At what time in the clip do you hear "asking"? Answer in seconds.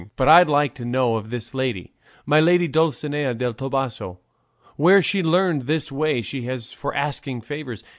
6.95-7.41